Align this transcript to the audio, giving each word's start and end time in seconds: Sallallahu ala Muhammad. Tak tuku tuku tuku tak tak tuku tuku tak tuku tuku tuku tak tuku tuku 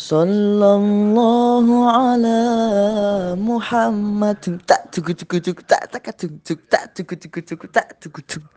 Sallallahu 0.00 1.84
ala 1.84 2.40
Muhammad. 3.36 4.40
Tak 4.64 4.88
tuku 4.88 5.12
tuku 5.12 5.36
tuku 5.44 5.60
tak 5.68 5.92
tak 5.92 6.08
tuku 6.16 6.40
tuku 6.40 6.64
tak 6.72 6.88
tuku 6.96 7.14
tuku 7.20 7.40
tuku 7.44 7.66
tak 7.68 8.00
tuku 8.00 8.24
tuku 8.24 8.48